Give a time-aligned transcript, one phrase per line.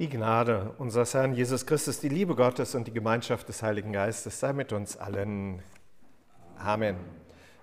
[0.00, 4.40] Die Gnade unseres Herrn Jesus Christus, die Liebe Gottes und die Gemeinschaft des Heiligen Geistes
[4.40, 5.62] sei mit uns allen.
[6.58, 6.96] Amen.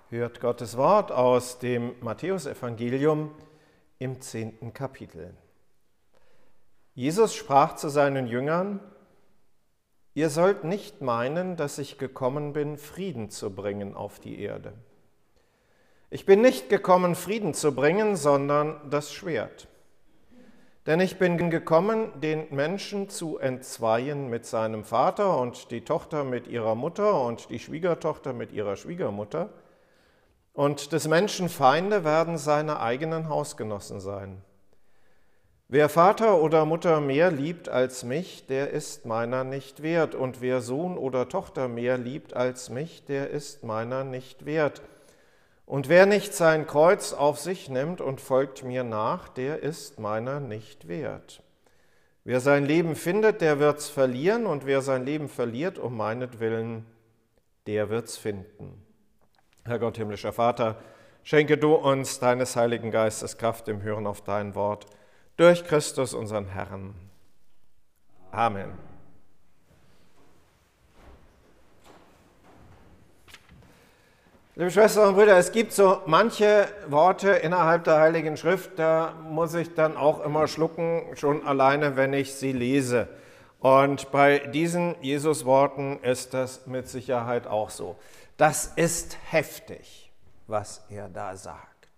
[0.09, 3.31] Hört Gottes Wort aus dem Matthäusevangelium
[3.99, 5.33] im zehnten Kapitel.
[6.95, 8.79] Jesus sprach zu seinen Jüngern,
[10.13, 14.71] Ihr sollt nicht meinen, dass ich gekommen bin, Frieden zu bringen auf die Erde.
[16.09, 19.67] Ich bin nicht gekommen, Frieden zu bringen, sondern das Schwert.
[20.87, 26.47] Denn ich bin gekommen, den Menschen zu entzweien mit seinem Vater und die Tochter mit
[26.47, 29.49] ihrer Mutter und die Schwiegertochter mit ihrer Schwiegermutter.
[30.53, 34.41] Und des Menschen Feinde werden seine eigenen Hausgenossen sein.
[35.67, 40.15] Wer Vater oder Mutter mehr liebt als mich, der ist meiner nicht wert.
[40.15, 44.81] Und wer Sohn oder Tochter mehr liebt als mich, der ist meiner nicht wert.
[45.71, 50.41] Und wer nicht sein Kreuz auf sich nimmt und folgt mir nach, der ist meiner
[50.41, 51.43] nicht wert.
[52.25, 56.85] Wer sein Leben findet, der wird's verlieren, und wer sein Leben verliert um meinetwillen,
[57.67, 58.85] der wird's finden.
[59.63, 60.75] Herr Gott, himmlischer Vater,
[61.23, 64.87] schenke du uns deines Heiligen Geistes Kraft im Hören auf dein Wort,
[65.37, 66.95] durch Christus unseren Herrn.
[68.31, 68.90] Amen.
[74.55, 79.53] Liebe Schwestern und Brüder, es gibt so manche Worte innerhalb der Heiligen Schrift, da muss
[79.53, 83.07] ich dann auch immer schlucken, schon alleine, wenn ich sie lese.
[83.61, 87.95] Und bei diesen Jesus-Worten ist das mit Sicherheit auch so.
[88.35, 90.11] Das ist heftig,
[90.47, 91.97] was er da sagt.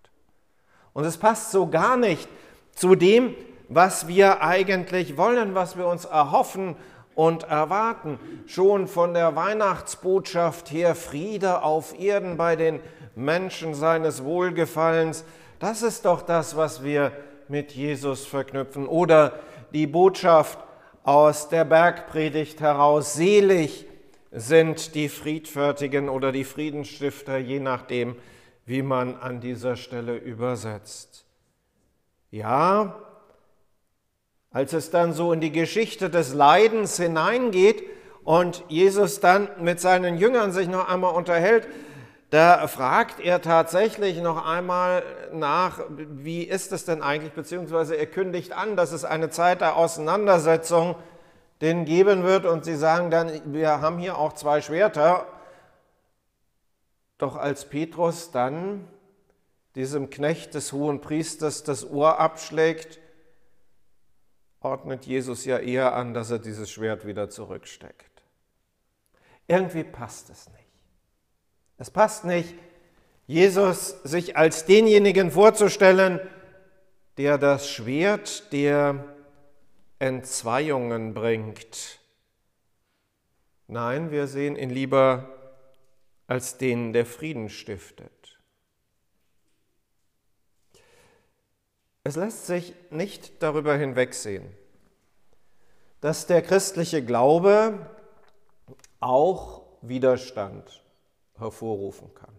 [0.92, 2.28] Und es passt so gar nicht
[2.72, 3.34] zu dem,
[3.68, 6.76] was wir eigentlich wollen, was wir uns erhoffen
[7.14, 12.80] und erwarten schon von der Weihnachtsbotschaft her Friede auf Erden bei den
[13.14, 15.24] Menschen seines Wohlgefallens.
[15.58, 17.12] Das ist doch das, was wir
[17.48, 18.86] mit Jesus verknüpfen.
[18.86, 19.38] Oder
[19.72, 20.58] die Botschaft
[21.04, 23.86] aus der Bergpredigt heraus, selig
[24.30, 28.16] sind die Friedfertigen oder die Friedensstifter, je nachdem,
[28.66, 31.24] wie man an dieser Stelle übersetzt.
[32.30, 32.96] Ja,
[34.54, 37.82] als es dann so in die Geschichte des Leidens hineingeht
[38.22, 41.66] und Jesus dann mit seinen Jüngern sich noch einmal unterhält,
[42.30, 48.52] da fragt er tatsächlich noch einmal nach, wie ist es denn eigentlich, beziehungsweise er kündigt
[48.52, 50.94] an, dass es eine Zeit der Auseinandersetzung
[51.60, 55.26] denn geben wird und sie sagen dann, wir haben hier auch zwei Schwerter.
[57.18, 58.86] Doch als Petrus dann
[59.74, 63.00] diesem Knecht des hohen Priesters das Ohr abschlägt,
[64.64, 68.22] ordnet Jesus ja eher an, dass er dieses Schwert wieder zurücksteckt.
[69.46, 70.64] Irgendwie passt es nicht.
[71.76, 72.54] Es passt nicht,
[73.26, 76.20] Jesus sich als denjenigen vorzustellen,
[77.16, 79.04] der das Schwert der
[79.98, 82.00] Entzweiungen bringt.
[83.66, 85.28] Nein, wir sehen ihn lieber
[86.26, 88.23] als den, der Frieden stiftet.
[92.06, 94.44] Es lässt sich nicht darüber hinwegsehen,
[96.02, 97.78] dass der christliche Glaube
[99.00, 100.82] auch Widerstand
[101.38, 102.34] hervorrufen kann.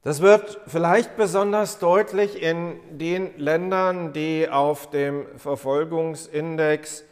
[0.00, 7.04] Das wird vielleicht besonders deutlich in den Ländern, die auf dem Verfolgungsindex,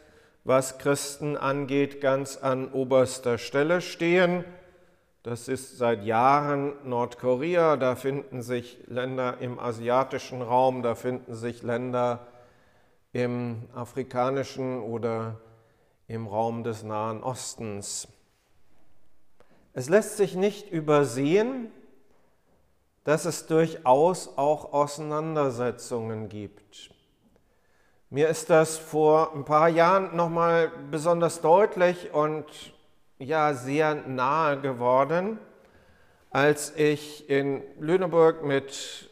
[0.43, 4.43] was Christen angeht, ganz an oberster Stelle stehen
[5.23, 11.61] das ist seit Jahren Nordkorea, da finden sich Länder im asiatischen Raum, da finden sich
[11.61, 12.27] Länder
[13.13, 15.39] im afrikanischen oder
[16.07, 18.07] im Raum des Nahen Ostens.
[19.73, 21.71] Es lässt sich nicht übersehen,
[23.03, 26.91] dass es durchaus auch Auseinandersetzungen gibt.
[28.09, 32.73] Mir ist das vor ein paar Jahren nochmal besonders deutlich und
[33.21, 35.39] ja sehr nahe geworden,
[36.31, 39.09] als ich in Lüneburg mit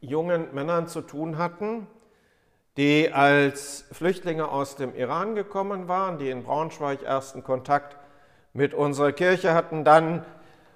[0.00, 1.86] jungen Männern zu tun hatten,
[2.76, 7.96] die als Flüchtlinge aus dem Iran gekommen waren, die in Braunschweig ersten Kontakt
[8.52, 10.24] mit unserer Kirche hatten, dann,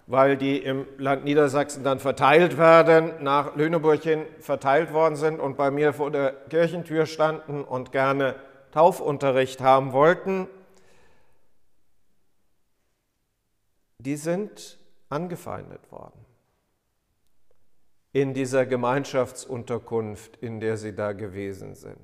[0.07, 5.57] weil die im Land Niedersachsen dann verteilt werden, nach Lüneburg hin verteilt worden sind und
[5.57, 8.35] bei mir vor der Kirchentür standen und gerne
[8.73, 10.49] Taufunterricht haben wollten.
[14.05, 14.79] Die sind
[15.09, 16.25] angefeindet worden
[18.13, 21.99] in dieser Gemeinschaftsunterkunft, in der sie da gewesen sind.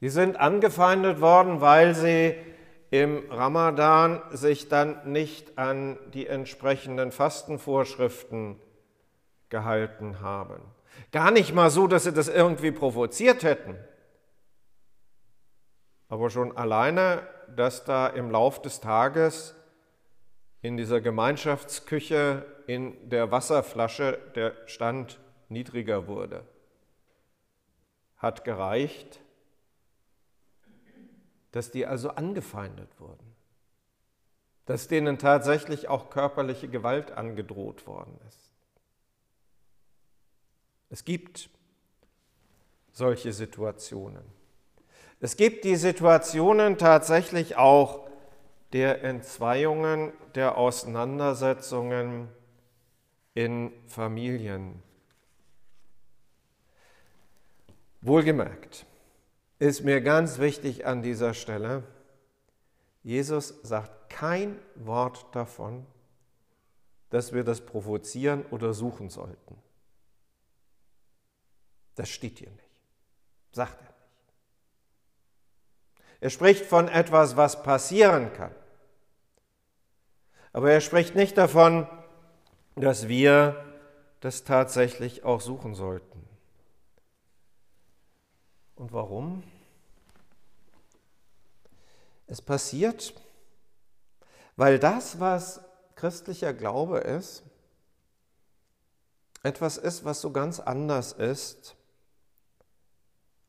[0.00, 2.34] Die sind angefeindet worden, weil sie
[2.90, 8.60] im Ramadan sich dann nicht an die entsprechenden Fastenvorschriften
[9.48, 10.60] gehalten haben.
[11.12, 13.76] Gar nicht mal so, dass sie das irgendwie provoziert hätten.
[16.08, 17.22] Aber schon alleine,
[17.54, 19.54] dass da im Lauf des Tages
[20.62, 26.44] in dieser Gemeinschaftsküche in der Wasserflasche der Stand niedriger wurde,
[28.16, 29.20] hat gereicht,
[31.52, 33.34] dass die also angefeindet wurden,
[34.66, 38.52] dass denen tatsächlich auch körperliche Gewalt angedroht worden ist.
[40.90, 41.50] Es gibt
[42.92, 44.24] solche Situationen.
[45.20, 48.05] Es gibt die Situationen tatsächlich auch
[48.72, 52.28] der Entzweiungen, der Auseinandersetzungen
[53.34, 54.82] in Familien.
[58.00, 58.86] Wohlgemerkt
[59.58, 61.82] ist mir ganz wichtig an dieser Stelle,
[63.02, 65.86] Jesus sagt kein Wort davon,
[67.10, 69.56] dass wir das provozieren oder suchen sollten.
[71.94, 72.80] Das steht hier nicht,
[73.52, 73.95] sagt er.
[76.20, 78.54] Er spricht von etwas, was passieren kann.
[80.52, 81.86] Aber er spricht nicht davon,
[82.74, 83.64] dass wir
[84.20, 86.26] das tatsächlich auch suchen sollten.
[88.76, 89.42] Und warum?
[92.26, 93.14] Es passiert,
[94.56, 95.60] weil das, was
[95.94, 97.42] christlicher Glaube ist,
[99.42, 101.76] etwas ist, was so ganz anders ist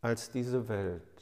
[0.01, 1.16] als diese Welt.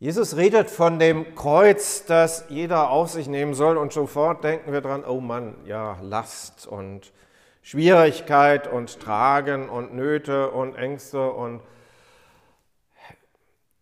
[0.00, 4.80] Jesus redet von dem Kreuz, das jeder auf sich nehmen soll und sofort denken wir
[4.80, 7.12] dran, oh Mann, ja, Last und
[7.60, 11.60] Schwierigkeit und Tragen und Nöte und Ängste und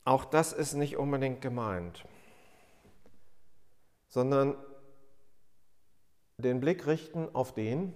[0.04, 2.04] auch das ist nicht unbedingt gemeint,
[4.08, 4.56] sondern
[6.38, 7.92] den Blick richten auf den,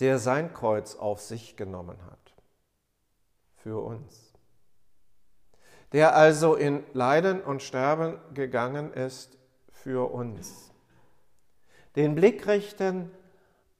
[0.00, 2.34] der sein Kreuz auf sich genommen hat,
[3.54, 4.31] für uns
[5.92, 9.36] der also in Leiden und Sterben gegangen ist
[9.72, 10.72] für uns.
[11.96, 13.10] Den Blick richten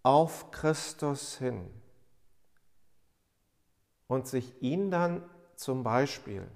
[0.03, 1.71] auf Christus hin
[4.09, 5.23] und sich ihn dann
[5.57, 6.47] zum Beispiel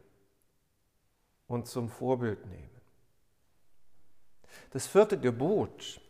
[1.47, 2.71] und zum Vorbild nehmen.
[4.73, 6.01] Das vierte Gebot,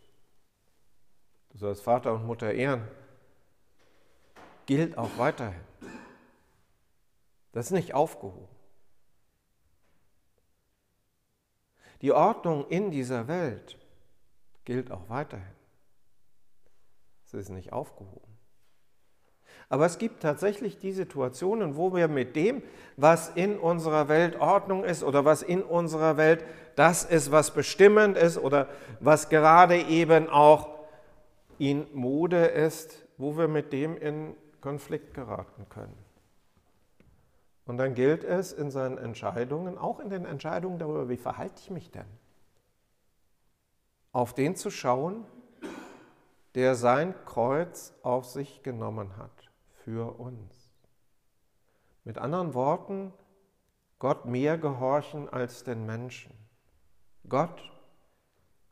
[1.51, 2.89] du sollst Vater und Mutter ehren,
[4.65, 5.61] gilt auch weiterhin.
[7.53, 8.56] Das ist nicht aufgehoben.
[12.03, 13.79] Die Ordnung in dieser Welt
[14.65, 15.47] gilt auch weiterhin.
[17.25, 18.37] Es ist nicht aufgehoben.
[19.69, 22.63] Aber es gibt tatsächlich die Situationen, wo wir mit dem,
[22.97, 26.45] was in unserer Welt Ordnung ist oder was in unserer Welt
[26.77, 28.69] das ist, was bestimmend ist oder
[29.01, 30.69] was gerade eben auch
[31.59, 36.06] in Mode ist, wo wir mit dem in Konflikt geraten können.
[37.67, 41.71] Und dann gilt es in seinen Entscheidungen, auch in den Entscheidungen darüber, wie verhalte ich
[41.71, 42.07] mich denn,
[44.13, 45.27] auf den zu schauen,
[46.55, 49.51] der sein Kreuz auf sich genommen hat
[49.85, 50.73] für uns.
[52.05, 53.13] Mit anderen Worten,
[53.99, 56.33] Gott mehr gehorchen als den Menschen.
[57.29, 57.61] Gott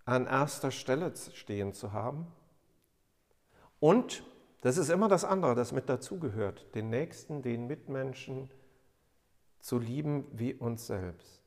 [0.05, 2.27] an erster Stelle stehen zu haben.
[3.81, 4.23] Und,
[4.61, 8.51] das ist immer das andere, das mit dazugehört, den Nächsten, den Mitmenschen,
[9.65, 11.41] zu lieben wie uns selbst.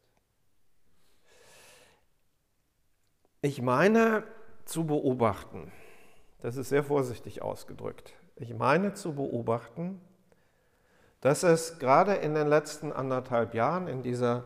[3.42, 4.24] Ich meine
[4.66, 5.72] zu beobachten,
[6.42, 10.02] das ist sehr vorsichtig ausgedrückt, ich meine zu beobachten,
[11.22, 14.46] dass es gerade in den letzten anderthalb Jahren in dieser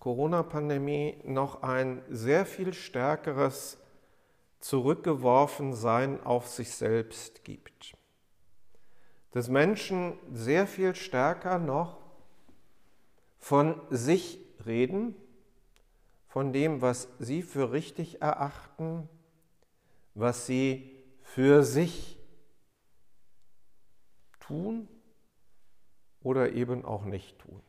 [0.00, 3.78] Corona-Pandemie noch ein sehr viel stärkeres
[4.60, 7.94] Zurückgeworfensein auf sich selbst gibt.
[9.30, 12.07] Dass Menschen sehr viel stärker noch
[13.38, 15.14] von sich reden,
[16.28, 19.08] von dem, was sie für richtig erachten,
[20.14, 22.18] was sie für sich
[24.40, 24.88] tun
[26.20, 27.62] oder eben auch nicht tun.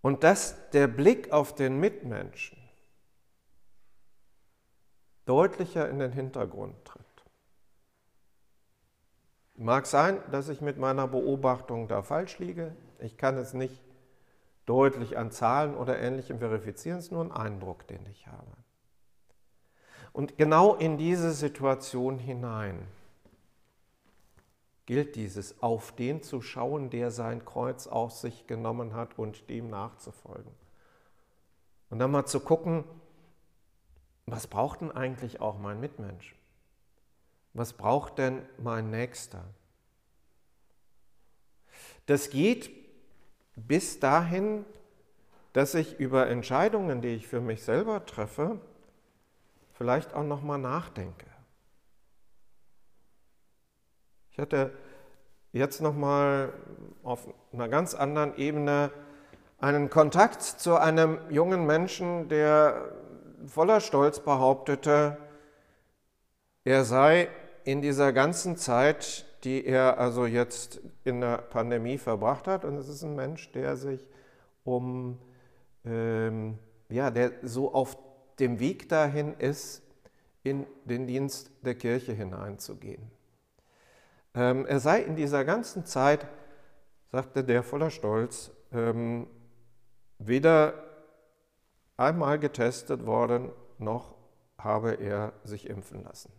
[0.00, 2.58] Und dass der Blick auf den Mitmenschen
[5.24, 7.04] deutlicher in den Hintergrund tritt.
[9.56, 12.74] Mag sein, dass ich mit meiner Beobachtung da falsch liege.
[12.98, 13.80] Ich kann es nicht
[14.66, 18.52] deutlich an Zahlen oder Ähnlichem verifizieren, es ist nur ein Eindruck, den ich habe.
[20.12, 22.86] Und genau in diese Situation hinein
[24.86, 29.70] gilt dieses, auf den zu schauen, der sein Kreuz auf sich genommen hat und dem
[29.70, 30.52] nachzufolgen.
[31.90, 32.84] Und dann mal zu gucken,
[34.26, 36.34] was braucht denn eigentlich auch mein Mitmensch?
[37.58, 39.44] was braucht denn mein Nächster?
[42.06, 42.70] Das geht
[43.66, 44.64] bis dahin,
[45.52, 48.60] dass ich über Entscheidungen, die ich für mich selber treffe,
[49.72, 51.26] vielleicht auch noch mal nachdenke.
[54.30, 54.72] Ich hatte
[55.52, 56.52] jetzt noch mal
[57.02, 58.92] auf einer ganz anderen Ebene
[59.58, 62.92] einen Kontakt zu einem jungen Menschen, der
[63.46, 65.16] voller Stolz behauptete,
[66.64, 67.28] er sei
[67.64, 72.88] in dieser ganzen Zeit, die er also jetzt in der Pandemie verbracht hat, und es
[72.88, 74.06] ist ein Mensch, der sich
[74.64, 75.18] um,
[75.84, 77.96] ähm, ja, der so auf
[78.38, 79.82] dem Weg dahin ist,
[80.42, 83.10] in den Dienst der Kirche hineinzugehen.
[84.34, 86.26] Ähm, er sei in dieser ganzen Zeit,
[87.10, 89.26] sagte der voller Stolz, ähm,
[90.18, 90.74] weder
[91.96, 94.14] einmal getestet worden, noch
[94.58, 96.32] habe er sich impfen lassen.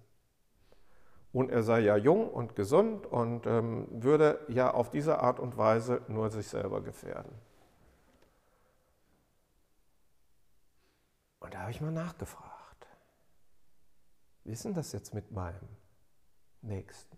[1.32, 5.58] Und er sei ja jung und gesund und ähm, würde ja auf diese Art und
[5.58, 7.34] Weise nur sich selber gefährden.
[11.40, 12.88] Und da habe ich mal nachgefragt,
[14.44, 15.70] wie ist denn das jetzt mit meinem
[16.62, 17.18] Nächsten?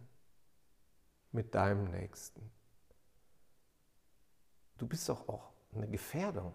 [1.31, 2.51] Mit deinem Nächsten?
[4.77, 6.53] Du bist doch auch eine Gefährdung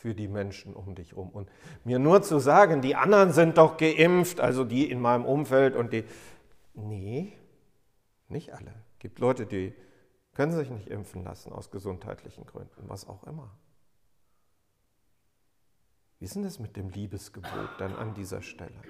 [0.00, 1.28] für die Menschen um dich herum.
[1.30, 1.50] Und
[1.84, 5.92] mir nur zu sagen, die anderen sind doch geimpft, also die in meinem Umfeld und
[5.92, 6.04] die.
[6.72, 7.36] Nee,
[8.28, 8.72] nicht alle.
[8.94, 9.74] Es gibt Leute, die
[10.32, 13.50] können sich nicht impfen lassen aus gesundheitlichen Gründen, was auch immer.
[16.18, 18.80] Wie ist denn das mit dem Liebesgebot dann an dieser Stelle?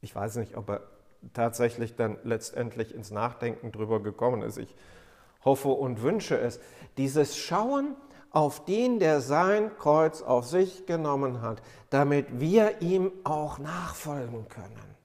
[0.00, 0.88] Ich weiß nicht, ob er
[1.34, 4.56] tatsächlich dann letztendlich ins Nachdenken drüber gekommen ist.
[4.56, 4.74] Ich
[5.44, 6.60] hoffe und wünsche es.
[6.96, 7.94] Dieses Schauen
[8.32, 14.96] auf den, der sein Kreuz auf sich genommen hat, damit wir ihm auch nachfolgen können.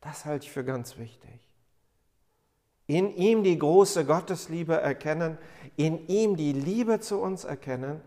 [0.00, 1.48] Das halte ich für ganz wichtig.
[2.86, 5.38] In ihm die große Gottesliebe erkennen,
[5.76, 8.00] in ihm die Liebe zu uns erkennen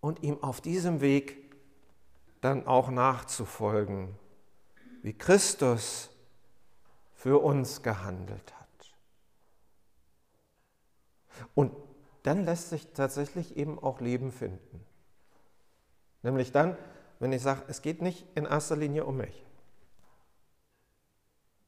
[0.00, 1.54] und ihm auf diesem Weg
[2.40, 4.14] dann auch nachzufolgen,
[5.02, 6.10] wie Christus
[7.14, 8.64] für uns gehandelt hat.
[11.54, 11.72] Und
[12.24, 14.84] dann lässt sich tatsächlich eben auch Leben finden.
[16.22, 16.76] Nämlich dann,
[17.20, 19.44] wenn ich sage, es geht nicht in erster Linie um mich.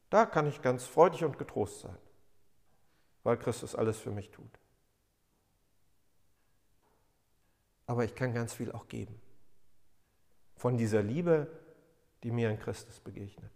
[0.09, 1.97] Da kann ich ganz freudig und getrost sein,
[3.23, 4.49] weil Christus alles für mich tut.
[7.85, 9.21] Aber ich kann ganz viel auch geben.
[10.55, 11.47] Von dieser Liebe,
[12.23, 13.51] die mir in Christus begegnet.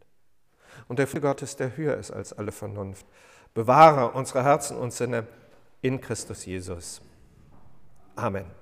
[0.88, 3.08] Und der Friede Gottes, der höher ist als alle Vernunft,
[3.56, 5.28] bewahre unsere Herzen und Sinne
[5.84, 7.02] in Christus Jesus.
[8.18, 8.61] Amen.